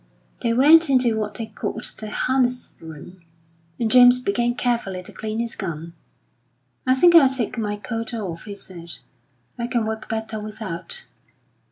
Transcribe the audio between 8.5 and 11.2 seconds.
said; "I can work better without."